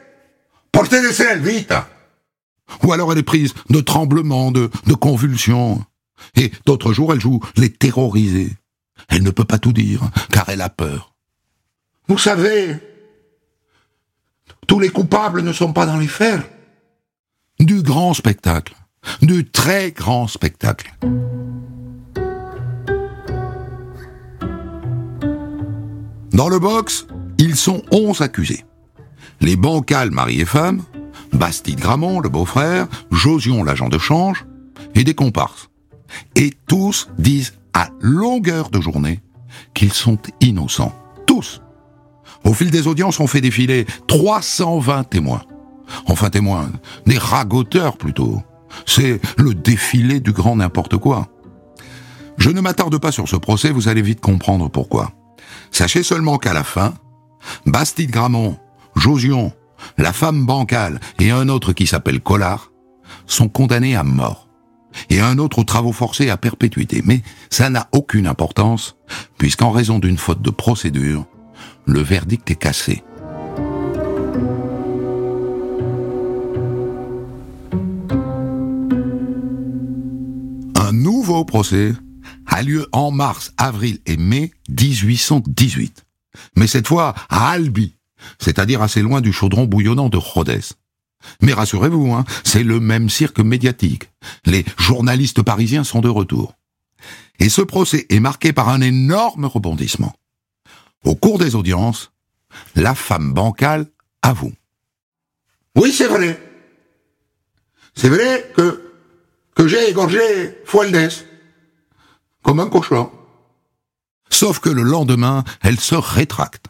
[0.72, 1.72] Portez des selles, vite
[2.82, 4.68] Ou alors elle est prise de tremblements, de,
[5.00, 5.84] convulsions.
[6.34, 8.52] Et d'autres jours, elle joue les terrorisés.
[9.08, 10.00] Elle ne peut pas tout dire,
[10.30, 11.14] car elle a peur.
[12.08, 12.76] Vous savez,
[14.66, 16.42] tous les coupables ne sont pas dans les fers.
[17.58, 18.74] Du grand spectacle,
[19.22, 20.94] du très grand spectacle.
[26.32, 27.06] Dans le box,
[27.38, 28.64] ils sont onze accusés.
[29.40, 30.82] Les bancales mari et femme,
[31.32, 34.46] Bastide Gramont, le beau-frère, Josion, l'agent de change,
[34.94, 35.68] et des comparses.
[36.34, 39.20] Et tous disent à longueur de journée
[39.74, 40.94] qu'ils sont innocents.
[41.26, 41.60] Tous.
[42.44, 45.42] Au fil des audiences, on fait défiler 320 témoins.
[46.06, 46.70] Enfin témoins,
[47.06, 48.42] des ragoteurs plutôt.
[48.86, 51.28] C'est le défilé du grand n'importe quoi.
[52.38, 55.12] Je ne m'attarde pas sur ce procès, vous allez vite comprendre pourquoi.
[55.70, 56.94] Sachez seulement qu'à la fin,
[57.64, 58.58] Bastide Gramont,
[58.94, 59.52] Josion,
[59.98, 62.72] la femme bancale et un autre qui s'appelle Collard,
[63.26, 64.46] sont condamnés à mort
[65.10, 67.02] et un autre aux travaux forcés à perpétuité.
[67.04, 68.96] Mais ça n'a aucune importance,
[69.38, 71.26] puisqu'en raison d'une faute de procédure,
[71.84, 73.02] le verdict est cassé.
[80.74, 81.92] Un nouveau procès
[82.46, 86.04] a lieu en mars, avril et mai 1818.
[86.56, 87.95] Mais cette fois à Albi,
[88.38, 90.62] c'est-à-dire assez loin du chaudron bouillonnant de Rhodes.
[91.40, 94.10] Mais rassurez-vous, hein, c'est le même cirque médiatique.
[94.44, 96.54] Les journalistes parisiens sont de retour.
[97.38, 100.14] Et ce procès est marqué par un énorme rebondissement.
[101.04, 102.12] Au cours des audiences,
[102.74, 103.86] la femme bancale
[104.22, 104.54] avoue.
[105.76, 106.40] Oui, c'est vrai.
[107.94, 108.92] C'est vrai que,
[109.54, 111.26] que j'ai égorgé Fualdès.
[112.42, 113.10] Comme un cochon.
[114.30, 116.66] Sauf que le lendemain, elle se rétracte.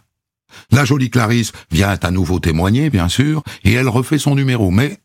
[0.70, 4.98] La jolie Clarisse vient à nouveau témoigner, bien sûr, et elle refait son numéro, mais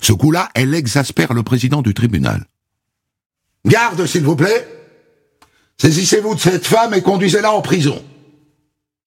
[0.00, 2.46] ce coup-là, elle exaspère le président du tribunal.
[3.64, 4.66] Garde, s'il vous plaît.
[5.78, 8.04] Saisissez-vous de cette femme et conduisez-la en prison.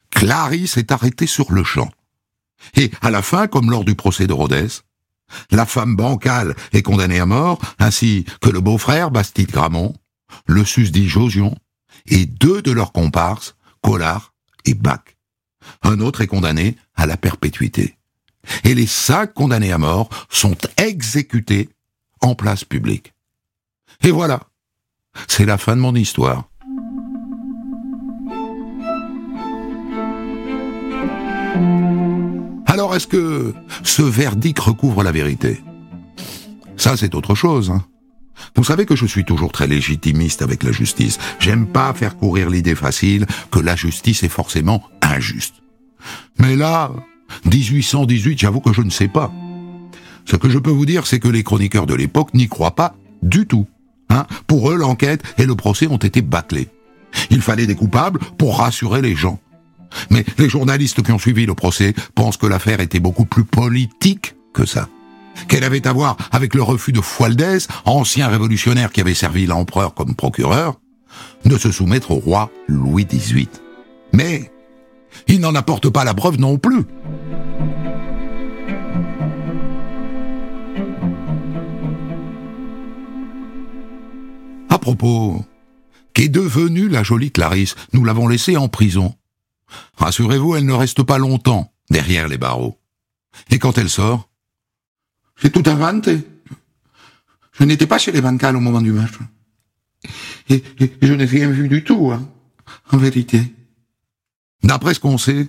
[0.10, 1.90] Clarisse est arrêtée sur le champ.
[2.76, 4.70] Et à la fin, comme lors du procès de Rhodes,
[5.52, 9.96] la femme bancale est condamnée à mort, ainsi que le beau-frère Bastide Gramont,
[10.46, 11.56] le susdit Josion,
[12.08, 14.34] et deux de leurs comparses, Collard
[14.66, 15.02] et Bach.
[15.82, 17.98] Un autre est condamné à la perpétuité.
[18.64, 21.70] Et les cinq condamnés à mort sont exécutés
[22.22, 23.14] en place publique.
[24.02, 24.42] Et voilà,
[25.28, 26.50] c'est la fin de mon histoire.
[32.66, 35.62] Alors est-ce que ce verdict recouvre la vérité?
[36.76, 37.70] Ça c'est autre chose.
[37.70, 37.86] Hein.
[38.56, 41.20] Vous savez que je suis toujours très légitimiste avec la justice.
[41.40, 45.56] J'aime pas faire courir l'idée facile que la justice est forcément injuste.
[46.38, 46.92] Mais là,
[47.46, 49.32] 1818, j'avoue que je ne sais pas.
[50.26, 52.96] Ce que je peux vous dire, c'est que les chroniqueurs de l'époque n'y croient pas
[53.22, 53.68] du tout.
[54.10, 56.70] Hein pour eux, l'enquête et le procès ont été bâclés.
[57.30, 59.40] Il fallait des coupables pour rassurer les gens.
[60.10, 64.36] Mais les journalistes qui ont suivi le procès pensent que l'affaire était beaucoup plus politique
[64.54, 64.88] que ça
[65.48, 69.94] qu'elle avait à voir avec le refus de Fualdès, ancien révolutionnaire qui avait servi l'empereur
[69.94, 70.80] comme procureur,
[71.46, 73.48] de se soumettre au roi Louis XVIII.
[74.14, 74.52] Mais
[75.28, 76.86] il n'en apporte pas la preuve non plus.
[84.70, 85.46] À propos,
[86.14, 87.76] qu'est devenue la jolie Clarisse?
[87.94, 89.16] Nous l'avons laissée en prison.
[89.98, 92.80] Rassurez-vous, elle ne reste pas longtemps derrière les barreaux.
[93.50, 94.30] Et quand elle sort,
[95.42, 96.20] j'ai tout inventé.
[97.54, 99.14] Je n'étais pas chez les bancales au moment du match.
[100.50, 100.64] Et,
[101.02, 102.28] je n'ai rien vu du tout, hein,
[102.92, 103.42] en vérité.
[104.64, 105.48] D'après ce qu'on sait,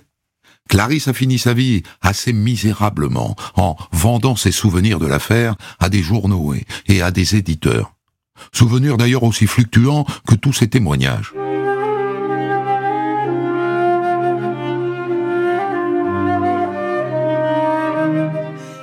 [0.69, 6.01] Clarisse a fini sa vie assez misérablement en vendant ses souvenirs de l'affaire à des
[6.01, 6.53] journaux
[6.87, 7.93] et à des éditeurs.
[8.51, 11.33] Souvenirs d'ailleurs aussi fluctuants que tous ses témoignages.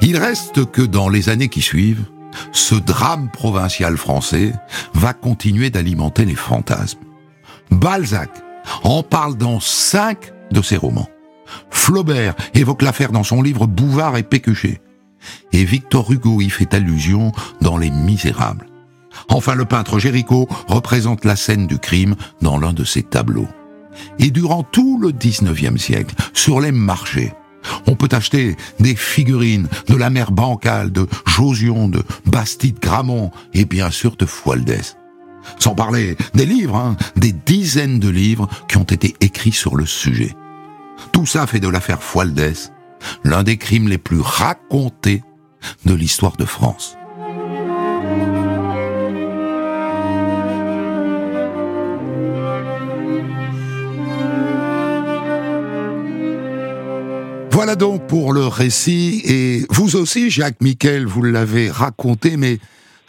[0.01, 2.05] Il reste que dans les années qui suivent,
[2.53, 4.53] ce drame provincial français
[4.95, 7.01] va continuer d'alimenter les fantasmes.
[7.71, 8.31] Balzac
[8.85, 11.09] en parle dans cinq de ses romans.
[11.71, 14.81] Flaubert évoque l'affaire dans son livre Bouvard et Pécuchet.
[15.53, 18.67] Et Victor Hugo y fait allusion dans Les Misérables.
[19.29, 23.49] Enfin, le peintre Géricault représente la scène du crime dans l'un de ses tableaux.
[24.19, 27.33] Et durant tout le 19e siècle, sur les marchés,
[27.87, 33.65] on peut acheter des figurines de la mère bancale, de Josion, de Bastide Gramont et
[33.65, 34.97] bien sûr de Fualdès.
[35.59, 39.87] Sans parler des livres, hein, des dizaines de livres qui ont été écrits sur le
[39.87, 40.35] sujet.
[41.13, 42.73] Tout ça fait de l'affaire Fualdès
[43.25, 45.23] l'un des crimes les plus racontés
[45.85, 46.97] de l'histoire de France.
[57.51, 59.23] Voilà donc pour le récit.
[59.25, 62.59] Et vous aussi, Jacques Miquel, vous l'avez raconté, mais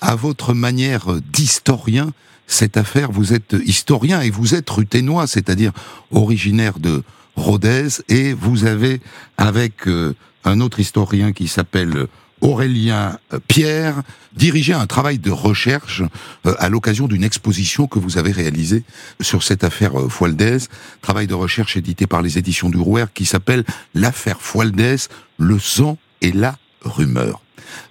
[0.03, 2.11] à votre manière d'historien,
[2.45, 5.71] cette affaire, vous êtes historien et vous êtes ruténois, c'est-à-dire
[6.11, 7.03] originaire de
[7.37, 8.99] Rodez, et vous avez,
[9.37, 10.13] avec euh,
[10.43, 12.07] un autre historien qui s'appelle
[12.41, 14.03] Aurélien euh, Pierre
[14.35, 16.03] dirigeait un travail de recherche
[16.45, 18.83] euh, à l'occasion d'une exposition que vous avez réalisée
[19.21, 20.67] sur cette affaire Fualdès,
[21.01, 23.63] travail de recherche édité par les éditions du Rouer qui s'appelle
[23.93, 27.41] L'affaire Fualdès, le sang et la rumeur.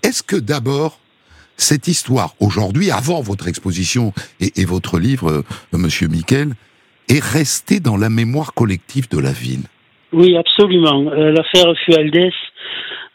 [0.02, 0.98] Est-ce que d'abord,
[1.56, 6.54] cette histoire, aujourd'hui, avant votre exposition et, votre livre, Monsieur Miquel,
[7.08, 9.62] est restée dans la mémoire collective de la ville
[10.12, 11.02] Oui, absolument.
[11.10, 12.32] L'affaire Fualdès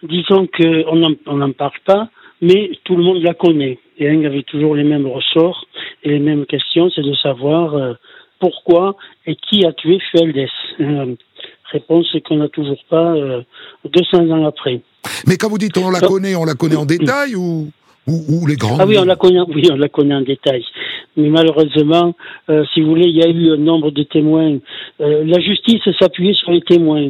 [0.04, 2.10] disons qu'on n'en parle pas,
[2.41, 3.80] mais tout le monde la connaît.
[3.97, 5.65] Et il y avait toujours les mêmes ressorts
[6.04, 7.93] et les mêmes questions, c'est de savoir euh,
[8.39, 8.95] pourquoi
[9.26, 10.50] et qui a tué Fualdès.
[10.80, 11.15] Euh,
[11.71, 13.45] réponse qu'on n'a toujours pas 200
[14.13, 14.82] euh, ans après.
[15.26, 17.69] Mais quand vous dites on la connaît, on la connaît en détail ou,
[18.07, 20.63] ou, les grands Ah oui, on la connaît, oui, on la connaît en détail.
[21.17, 22.15] Mais malheureusement,
[22.49, 24.57] euh, si vous voulez, il y a eu un nombre de témoins.
[25.01, 27.09] Euh, la justice s'appuyait sur les témoins.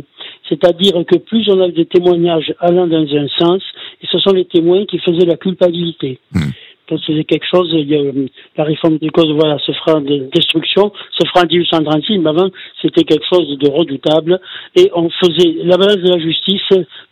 [0.49, 3.61] C'est-à-dire que plus on a des témoignages allant dans un sens,
[4.01, 6.19] et ce sont les témoins qui faisaient la culpabilité.
[6.33, 6.39] Mmh
[6.87, 9.99] quand c'est quelque chose, il y a, euh, la réforme des causes, voilà, se fera
[9.99, 12.49] de destruction, se fera en 1836, mais avant,
[12.81, 14.39] c'était quelque chose de redoutable,
[14.75, 16.61] et on faisait, la balance de la justice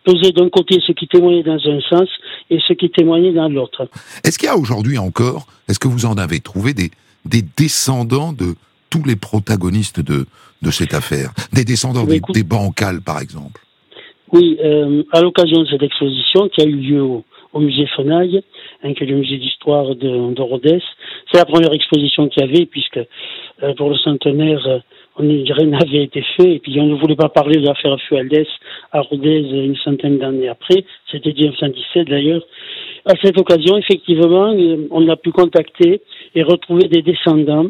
[0.03, 2.09] pesait d'un côté ceux qui témoignaient dans un sens
[2.49, 3.87] et ceux qui témoignaient dans l'autre.
[4.23, 6.91] Est-ce qu'il y a aujourd'hui encore, est-ce que vous en avez trouvé des,
[7.25, 8.55] des descendants de
[8.89, 10.25] tous les protagonistes de,
[10.61, 11.31] de cette affaire?
[11.51, 13.61] Des descendants des, des, bancales, par exemple?
[14.31, 17.23] Oui, euh, à l'occasion de cette exposition qui a eu lieu au,
[17.55, 18.41] au musée Fenaille,
[18.83, 20.81] hein, qui est le musée d'histoire de, de, Rodez.
[21.31, 22.99] C'est la première exposition qu'il y avait, puisque
[23.63, 24.79] euh, pour le centenaire, euh,
[25.17, 28.47] on rien n'avait été fait, et puis on ne voulait pas parler de l'affaire Fualdès
[28.91, 32.43] à Rodez une centaine d'années après, c'était 1917 d'ailleurs.
[33.05, 36.01] À cette occasion, effectivement, euh, on a pu contacter
[36.35, 37.67] et retrouver des descendants,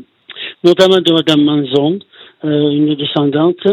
[0.63, 1.99] notamment de Madame Manzon,
[2.43, 3.65] euh, une descendante,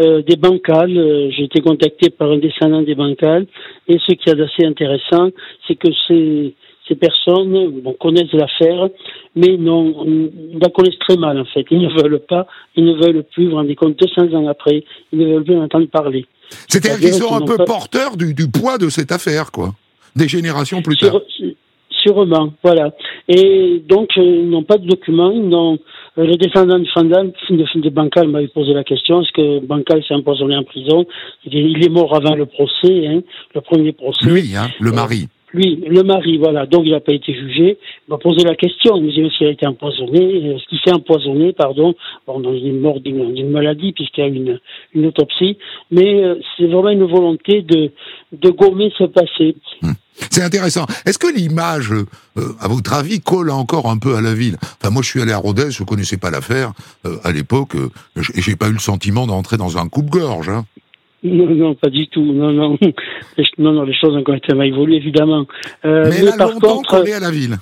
[0.00, 0.96] euh, des bancales.
[0.96, 3.46] Euh, j'ai été contacté par un descendant des bancales.
[3.88, 5.30] Et ce qui est assez intéressant,
[5.66, 6.54] c'est que ces,
[6.86, 8.88] ces personnes bon, connaissent l'affaire,
[9.34, 10.06] mais non,
[10.60, 11.64] la connaissent très mal en fait.
[11.70, 15.18] Ils ne veulent pas, ils ne veulent plus, vous rendez compte, 200 ans après, ils
[15.18, 16.26] ne veulent plus entendre parler.
[16.68, 19.70] C'est-à-dire qu'ils sont un peu porteurs du, du, poids de cette affaire, quoi.
[20.14, 21.20] Des générations plus tard.
[21.90, 22.92] Sûrement, voilà.
[23.28, 25.78] Et donc, ils n'ont pas de documents, ils n'ont
[26.18, 30.02] euh, le descendant de Fandal, de, de Bancal, m'avait posé la question est-ce que Bancal
[30.04, 31.06] s'est empoisonné en prison?
[31.46, 33.22] Il est, mort avant le procès, hein,
[33.54, 34.26] le premier procès.
[34.26, 35.28] Lui, hein, le mari.
[35.54, 36.66] lui, le mari, voilà.
[36.66, 37.78] Donc, il n'a pas été jugé.
[38.06, 38.96] Il m'a posé la question.
[38.96, 40.54] Il me dit s'il a été empoisonné.
[40.54, 41.94] Est-ce qu'il s'est empoisonné, pardon
[42.26, 44.60] Bon, il est mort d'une maladie, puisqu'il y a une,
[44.94, 45.56] une autopsie.
[45.90, 47.90] Mais euh, c'est vraiment une volonté de,
[48.32, 49.56] de gommer ce passé.
[49.82, 49.94] Hum.
[50.30, 50.86] C'est intéressant.
[51.06, 52.04] Est-ce que l'image, euh,
[52.60, 54.56] à votre avis, colle encore un peu à la ville?
[54.62, 56.72] Enfin, moi, je suis allé à Rodez, je connaissais pas l'affaire
[57.06, 60.48] euh, à l'époque, euh, j'ai pas eu le sentiment d'entrer dans un coupe-gorge.
[60.48, 60.64] Hein.
[61.24, 62.24] Non, non, pas du tout.
[62.24, 62.78] Non, non,
[63.58, 65.46] non, non, les choses ont quand même évolué, évidemment.
[65.84, 67.58] Euh, mais, mais par contre, à la ville.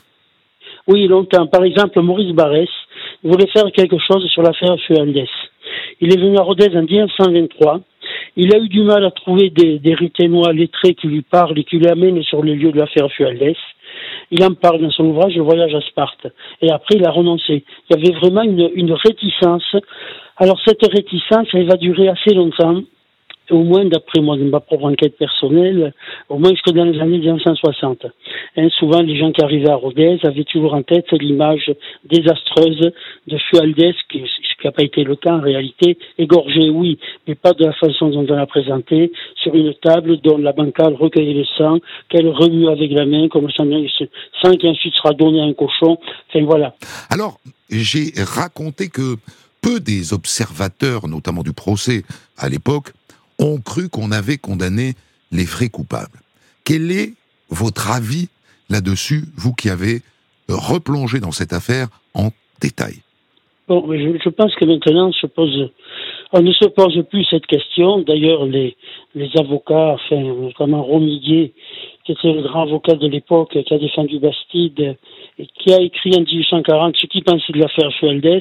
[0.86, 1.46] Oui, longtemps.
[1.46, 2.68] Par exemple, Maurice Barrès
[3.22, 5.28] voulait faire quelque chose sur l'affaire Fualdès.
[6.00, 7.80] Il est venu à Rodez en 1923
[8.36, 11.78] il a eu du mal à trouver des, des lettrés qui lui parlent et qui
[11.78, 13.56] l'amènent sur le lieu de l'affaire Fualdès.
[14.30, 16.28] Il en parle dans son ouvrage Le voyage à Sparte.
[16.62, 17.64] Et après, il a renoncé.
[17.88, 19.76] Il y avait vraiment une, une réticence.
[20.36, 22.82] Alors, cette réticence, elle va durer assez longtemps
[23.50, 25.92] au moins d'après moi, de ma propre enquête personnelle,
[26.28, 28.06] au moins jusque dans les années 1960.
[28.56, 31.72] Hein, souvent, les gens qui arrivaient à Rodez avaient toujours en tête l'image
[32.04, 32.92] désastreuse
[33.26, 34.24] de Fualdès, ce qui
[34.64, 38.26] n'a pas été le cas en réalité, égorgé, oui, mais pas de la façon dont
[38.28, 42.90] on l'a présenté, sur une table dont la bancale recueillait le sang, qu'elle remue avec
[42.92, 43.66] la main, comme le sang
[44.56, 45.98] qui ensuite sera donné à un cochon.
[46.28, 46.74] Enfin voilà.
[47.08, 47.38] Alors,
[47.70, 49.16] j'ai raconté que
[49.60, 52.02] peu des observateurs, notamment du procès
[52.36, 52.92] à l'époque,
[53.40, 54.94] ont cru qu'on avait condamné
[55.33, 56.20] les vrais coupables.
[56.64, 57.14] Quel est
[57.50, 58.29] votre avis
[58.68, 60.03] là-dessus, vous qui avez
[60.48, 62.96] replongé dans cette affaire en détail?
[63.68, 65.05] Je, pense que maintenant
[66.33, 67.98] on ne se pose plus cette question.
[67.98, 68.76] D'ailleurs, les,
[69.38, 71.53] avocats, notamment Romiguier,
[72.05, 74.96] qui était le grand avocat de l'époque, qui a défendu Bastide,
[75.38, 78.40] et qui a écrit en 1840 ce qu'il pensait de l'affaire Fualdès,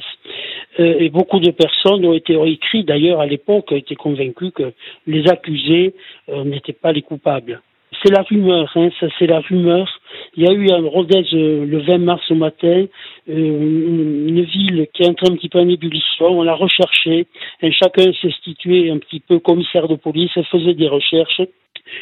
[0.78, 4.72] et beaucoup de personnes ont été ont écrit d'ailleurs à l'époque, ont été convaincus que
[5.06, 5.94] les accusés
[6.28, 7.60] euh, n'étaient pas les coupables.
[8.02, 9.88] C'est la rumeur, hein, ça c'est la rumeur.
[10.36, 12.86] Il y a eu à Rodez euh, le 20 mars au matin
[13.26, 16.26] une, une, ville qui est en train un petit peu en ébullition.
[16.26, 17.26] On l'a recherché.
[17.62, 21.42] Et chacun s'est situé un petit peu commissaire de police, faisait des recherches.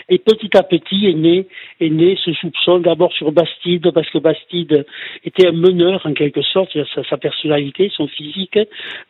[0.09, 1.47] Et petit à petit est né,
[1.81, 4.87] est né ce soupçon d'abord sur Bastide, parce que Bastide
[5.25, 8.59] était un meneur en quelque sorte, sa, sa personnalité, son physique,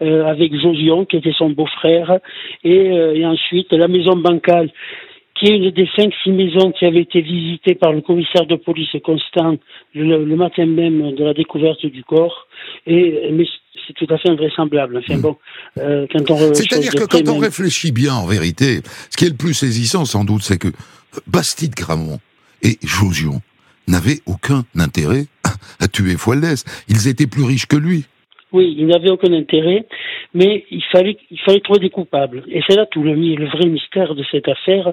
[0.03, 2.19] euh, avec Josion qui était son beau-frère,
[2.65, 4.71] et, euh, et ensuite la maison bancale
[5.39, 8.57] qui est une des cinq, six maisons qui avait été visitées par le commissaire de
[8.57, 9.57] police Constant
[9.95, 12.49] le, le matin même de la découverte du corps.
[12.87, 13.47] Et, mais
[13.87, 14.99] c'est tout à fait invraisemblable.
[14.99, 15.37] Enfin, bon,
[15.79, 16.07] euh,
[16.53, 20.25] C'est-à-dire que quand on réfléchit bien, en vérité, ce qui est le plus saisissant, sans
[20.25, 20.69] doute, c'est que
[21.27, 22.21] Bastide Gramont
[22.63, 23.41] et Josion
[23.87, 25.27] n'avaient aucun intérêt
[25.81, 26.65] à tuer Fualdès.
[26.89, 28.05] Ils étaient plus riches que lui.
[28.53, 29.85] Oui, ils n'avaient aucun intérêt,
[30.33, 32.45] mais il fallait, il fallait trouver des coupables.
[32.49, 34.93] Et c'est là tout le, le vrai mystère de cette affaire,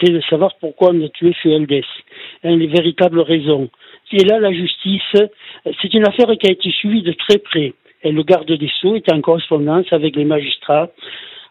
[0.00, 1.84] c'est de savoir pourquoi on a tué Fualdès,
[2.44, 3.70] hein, les véritables raisons.
[4.12, 5.00] Et là, la justice,
[5.80, 7.72] c'est une affaire qui a été suivie de très près.
[8.02, 10.88] Et le garde des Sceaux était en correspondance avec les magistrats,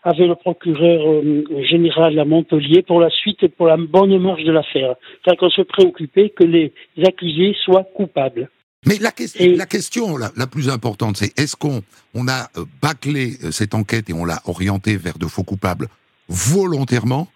[0.04, 4.44] avec le procureur euh, général à Montpellier pour la suite et pour la bonne marche
[4.44, 6.74] de l'affaire, car qu'on se préoccupait que les
[7.06, 8.50] accusés soient coupables.
[8.88, 9.12] Mais la,
[9.56, 11.82] la question la, plus importante, c'est est-ce qu'on
[12.16, 15.88] on a euh, bâclé euh, cette enquête et on l'a orientée vers de faux coupables
[16.28, 17.28] volontairement,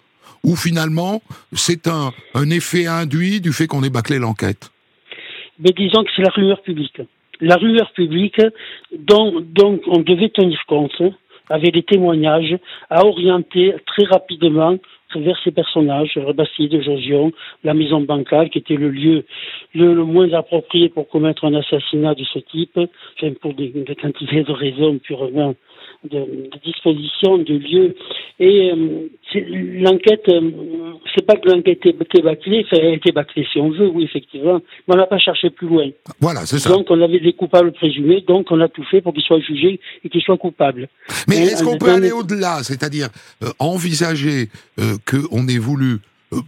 [0.44, 1.22] ou finalement
[1.54, 4.72] c'est un, un effet induit du fait qu'on ait bâclé l'enquête?
[5.60, 7.02] Mais disons que c'est la rumeur publique.
[7.42, 8.42] La rumeur publique
[8.98, 9.44] dont,
[9.88, 11.02] on devait tenir compte
[11.50, 12.58] avec des témoignages,
[12.90, 14.78] a orienté très rapidement
[15.16, 17.32] vers ces personnages, Bastille de Josion,
[17.64, 19.26] la maison bancale, qui était le lieu
[19.74, 22.80] le, moins approprié pour commettre un assassinat de ce type,
[23.42, 23.72] pour des
[24.02, 25.56] quantités de raisons purement
[26.12, 27.96] de, de disposition, de lieu.
[28.40, 29.08] Et euh,
[29.82, 30.52] l'enquête, euh,
[31.14, 34.62] c'est pas que l'enquête était bâclée, elle a été bâclée si on veut, oui, effectivement,
[34.88, 35.90] mais on n'a pas cherché plus loin.
[36.20, 36.70] Voilà, c'est ça.
[36.70, 39.80] Donc on avait des coupables présumés, donc on a tout fait pour qu'ils soient jugés
[40.04, 40.88] et qu'ils soient coupables.
[41.28, 43.10] Mais est-ce qu'on peut aller au-delà, c'est-à-dire
[43.44, 45.98] euh, envisager qu'on ait voulu,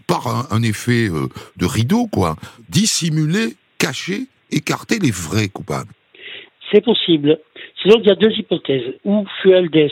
[0.07, 2.35] par un, un effet de rideau, quoi,
[2.67, 5.91] dissimuler, cacher, écarter les vrais coupables?
[6.71, 7.39] C'est possible.
[7.82, 8.93] Sinon, il y a deux hypothèses.
[9.05, 9.91] Ou Fualdès,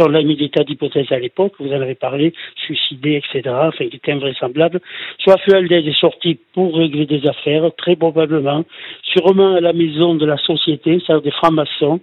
[0.00, 3.94] on l'a des tas d'hypothèses à l'époque, vous en avez parlé, suicidé, etc., enfin, il
[3.94, 4.80] était invraisemblable.
[5.18, 8.64] Soit Fualdès est sorti pour régler des affaires, très probablement,
[9.02, 12.00] sûrement à la maison de la société, c'est-à-dire des francs-maçons,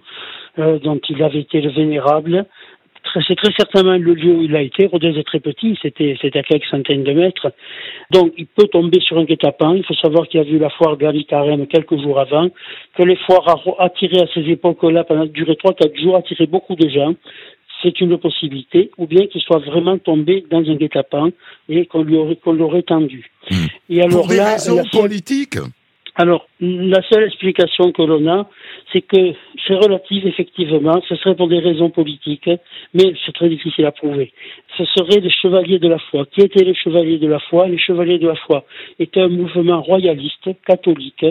[0.58, 2.46] euh, dont il avait été le vénérable,
[3.26, 4.86] c'est très certainement le lieu où il a été.
[4.86, 7.52] Rodez est très petit, c'était à quelques centaines de mètres.
[8.12, 9.74] Donc, il peut tomber sur un guet-apens.
[9.76, 12.48] Il faut savoir qu'il a vu la foire de Carême quelques jours avant,
[12.96, 16.88] que les foires attiré à ces époques-là, pendant duré trois, quatre jours, attiraient beaucoup de
[16.88, 17.14] gens.
[17.82, 21.30] C'est une possibilité, ou bien qu'il soit vraiment tombé dans un guet-apens
[21.68, 23.30] et qu'on lui aurait, qu'on l'aurait tendu.
[23.50, 23.66] Hmm.
[23.90, 25.58] Et alors Pour des là, raisons politiques
[26.18, 28.48] alors, la seule explication que l'on a,
[28.90, 29.34] c'est que
[29.66, 32.48] c'est relatif, effectivement, ce serait pour des raisons politiques,
[32.94, 34.32] mais c'est très difficile à prouver.
[34.78, 36.24] Ce serait les chevaliers de la foi.
[36.32, 37.68] Qui étaient les chevaliers de la foi?
[37.68, 38.64] Les chevaliers de la foi
[38.98, 41.26] étaient un mouvement royaliste, catholique,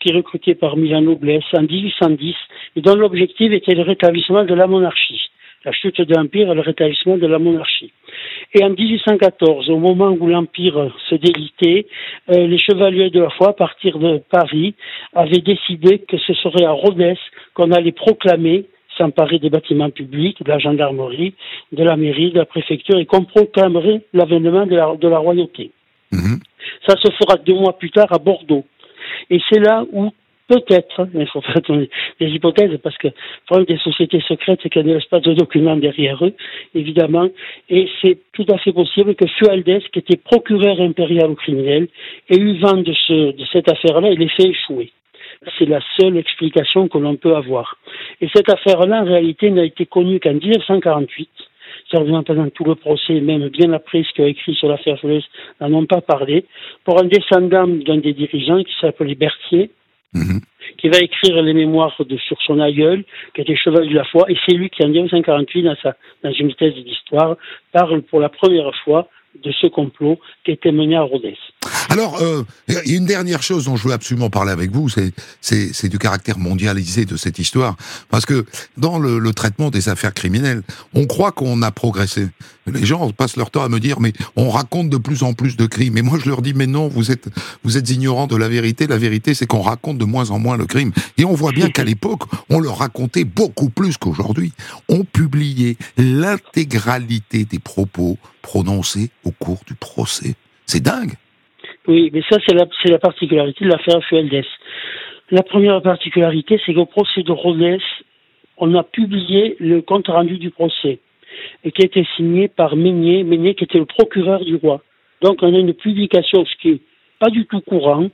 [0.00, 2.34] qui recrutait parmi la noblesse en 1810,
[2.74, 5.30] et dont l'objectif était le rétablissement de la monarchie
[5.66, 7.85] la chute de l'Empire et le rétablissement de la monarchie.
[8.58, 11.86] Et en 1814, au moment où l'Empire se délitait,
[12.30, 14.74] euh, les chevaliers de la foi, à partir de Paris,
[15.14, 17.16] avaient décidé que ce serait à Rhodes
[17.52, 18.64] qu'on allait proclamer
[18.96, 21.34] s'emparer des bâtiments publics, de la gendarmerie,
[21.70, 25.70] de la mairie, de la préfecture, et qu'on proclamerait l'avènement de la, royauté.
[26.12, 26.40] Mhm.
[26.88, 28.64] Ça se fera deux mois plus tard à Bordeaux.
[29.28, 30.14] Et c'est là où
[30.48, 31.60] Peut-être, mais il faut faire
[32.20, 33.08] des hypothèses parce que
[33.46, 36.34] problème des sociétés secrètes, c'est qu'elles ne laissent pas de documents derrière eux,
[36.72, 37.28] évidemment,
[37.68, 41.88] et c'est tout à fait possible que Fualdès, qui était procureur impérial au criminel,
[42.30, 44.92] ait eu vent de, ce, de cette affaire-là et l'ait fait échouer.
[45.58, 47.76] C'est la seule explication que l'on peut avoir.
[48.20, 51.28] Et cette affaire-là, en réalité, n'a été connue qu'en 1948.
[51.90, 55.24] Certainement pendant tout le procès, même bien après ce qu'a écrit sur l'affaire Fualdès,
[55.60, 56.44] n'en ont pas parlé,
[56.84, 59.70] pour un descendant d'un des dirigeants qui s'appelait Berthier,
[60.12, 60.40] Mhm.
[60.78, 63.04] qui va écrire les mémoires de, sur son aïeul,
[63.34, 66.32] qui était cheval de la foi, et c'est lui qui, en 1948, dans, sa, dans
[66.32, 67.36] une thèse d'histoire,
[67.72, 69.08] parle pour la première fois
[69.44, 71.36] de ce complot qui était mené à Rodez.
[71.90, 74.88] Alors, euh, il y a une dernière chose dont je veux absolument parler avec vous,
[74.88, 77.76] c'est du caractère mondialisé de cette histoire.
[78.10, 78.44] Parce que
[78.76, 80.62] dans le, le traitement des affaires criminelles,
[80.94, 82.28] on croit qu'on a progressé.
[82.66, 85.56] Les gens passent leur temps à me dire, mais on raconte de plus en plus
[85.56, 85.96] de crimes.
[85.96, 87.28] Et moi, je leur dis, mais non, vous êtes,
[87.62, 88.86] vous êtes ignorants de la vérité.
[88.86, 90.92] La vérité, c'est qu'on raconte de moins en moins le crime.
[91.18, 94.52] Et on voit bien qu'à l'époque, on le racontait beaucoup plus qu'aujourd'hui.
[94.88, 100.34] On publiait l'intégralité des propos prononcés au cours du procès.
[100.66, 101.12] C'est dingue.
[101.86, 104.44] Oui, mais ça, c'est la, c'est la particularité de l'affaire Fueldes.
[105.30, 107.80] La première particularité, c'est qu'au procès de Rodès,
[108.58, 111.00] on a publié le compte rendu du procès,
[111.64, 114.82] et qui a été signé par Meignet, Meignet qui était le procureur du roi.
[115.22, 116.80] Donc on a une publication, ce qui est
[117.18, 118.08] pas du tout courant,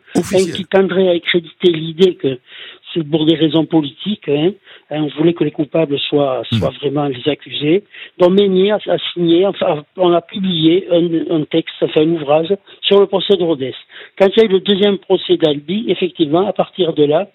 [0.55, 2.39] qui tendrait à accréditer l'idée que
[2.93, 4.29] c'est pour des raisons politiques.
[4.29, 4.53] Hein.
[4.93, 5.03] Hein.
[5.03, 6.57] on voulait que les coupables soient, hmm.
[6.57, 7.85] soient vraiment les accusés.
[8.19, 8.79] Donc Meunier a,
[9.13, 13.43] signé, enfin, on a publié un, un, texte, enfin un ouvrage sur le procès de
[13.43, 13.75] Rodez.
[14.19, 17.29] Quand il y a eu le deuxième procès d'Albi, effectivement, à partir de là,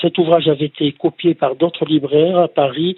[0.00, 2.96] cet ouvrage avait été copié par d'autres libraires à Paris,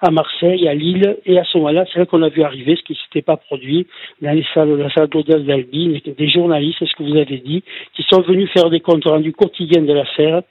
[0.00, 2.82] à Marseille, à Lille, et à ce moment-là, c'est là qu'on a vu arriver ce
[2.82, 3.86] qui ne s'était pas produit
[4.22, 7.62] dans les salles, la salle d'audience d'Albi, des journalistes, c'est ce que vous avez dit,
[7.94, 10.42] qui sont venus faire des comptes rendus quotidiens de l'affaire,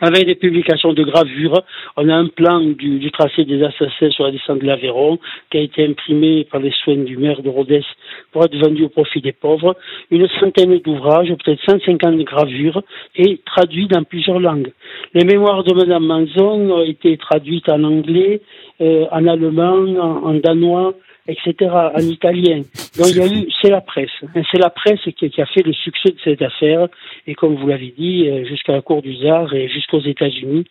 [0.00, 1.62] avec des publications de gravures.
[1.96, 5.18] On a un plan du, tracé des assassins sur la descente de l'Aveyron
[5.50, 7.84] qui a été imprimé par les soins du maire de Rodez
[8.32, 9.76] pour être vendu au profit des pauvres.
[10.10, 12.82] Une centaine d'ouvrages, peut-être 150 gravures
[13.16, 14.72] et traduits dans plusieurs langues.
[15.14, 18.40] Les mémoires de Madame Manzon ont été traduites en anglais,
[18.80, 20.94] euh, en allemand, en, danois,
[21.28, 21.70] etc.
[21.94, 22.62] en italien.
[22.96, 24.10] Donc il y a eu, c'est la presse.
[24.50, 26.88] C'est la presse qui, qui, a fait le succès de cette affaire.
[27.26, 30.64] Et comme vous l'avez dit, euh, jusqu'à la Cour du Tsar et jusqu'aux États-Unis,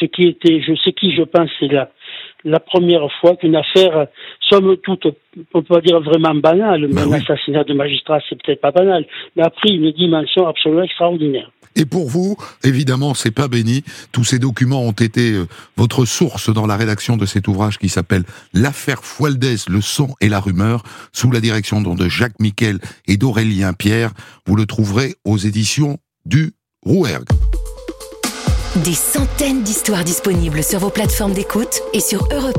[0.00, 1.90] ce qui était, je sais qui je pense, c'est la,
[2.44, 4.06] la première fois qu'une affaire,
[4.40, 5.06] somme toute,
[5.54, 8.70] on peut pas dire vraiment banale, mais ben un assassinat de magistrat, c'est peut-être pas
[8.70, 9.04] banal,
[9.36, 11.50] mais a pris une dimension absolument extraordinaire.
[11.78, 13.84] Et pour vous, évidemment, c'est pas béni.
[14.10, 17.88] Tous ces documents ont été euh, votre source dans la rédaction de cet ouvrage qui
[17.88, 23.16] s'appelle L'affaire Fualdès, le son et la rumeur, sous la direction de Jacques Miquel et
[23.16, 24.12] d'Aurélien Pierre.
[24.46, 26.52] Vous le trouverez aux éditions du
[26.82, 27.28] Rouergue.
[28.84, 32.58] Des centaines d'histoires disponibles sur vos plateformes d'écoute et sur europe